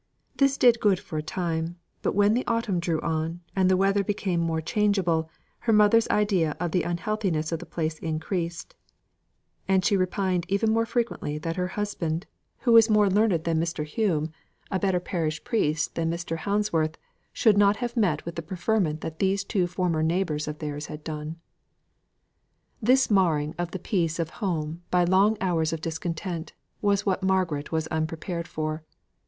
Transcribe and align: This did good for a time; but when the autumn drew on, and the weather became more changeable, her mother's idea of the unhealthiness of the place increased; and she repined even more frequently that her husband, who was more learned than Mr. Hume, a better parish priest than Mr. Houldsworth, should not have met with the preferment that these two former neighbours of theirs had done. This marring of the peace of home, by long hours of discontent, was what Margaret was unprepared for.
This 0.37 0.57
did 0.57 0.79
good 0.79 0.99
for 0.99 1.19
a 1.19 1.21
time; 1.21 1.75
but 2.01 2.15
when 2.15 2.33
the 2.33 2.43
autumn 2.47 2.79
drew 2.79 2.99
on, 3.01 3.41
and 3.55 3.69
the 3.69 3.77
weather 3.77 4.03
became 4.03 4.39
more 4.39 4.59
changeable, 4.59 5.29
her 5.59 5.71
mother's 5.73 6.07
idea 6.07 6.57
of 6.59 6.71
the 6.71 6.81
unhealthiness 6.81 7.51
of 7.51 7.59
the 7.59 7.67
place 7.67 7.99
increased; 7.99 8.73
and 9.67 9.85
she 9.85 9.95
repined 9.95 10.47
even 10.49 10.71
more 10.73 10.87
frequently 10.87 11.37
that 11.37 11.55
her 11.55 11.67
husband, 11.77 12.25
who 12.61 12.71
was 12.71 12.89
more 12.89 13.11
learned 13.11 13.43
than 13.43 13.59
Mr. 13.59 13.85
Hume, 13.85 14.31
a 14.71 14.79
better 14.79 14.99
parish 14.99 15.43
priest 15.43 15.93
than 15.93 16.09
Mr. 16.09 16.35
Houldsworth, 16.35 16.95
should 17.31 17.55
not 17.59 17.75
have 17.75 17.95
met 17.95 18.25
with 18.25 18.33
the 18.35 18.41
preferment 18.41 19.01
that 19.01 19.19
these 19.19 19.43
two 19.43 19.67
former 19.67 20.01
neighbours 20.01 20.47
of 20.47 20.57
theirs 20.57 20.87
had 20.87 21.03
done. 21.03 21.35
This 22.81 23.11
marring 23.11 23.53
of 23.59 23.69
the 23.69 23.77
peace 23.77 24.17
of 24.17 24.31
home, 24.41 24.81
by 24.89 25.03
long 25.03 25.37
hours 25.39 25.71
of 25.71 25.79
discontent, 25.79 26.53
was 26.81 27.05
what 27.05 27.21
Margaret 27.21 27.71
was 27.71 27.85
unprepared 27.89 28.47
for. 28.47 28.81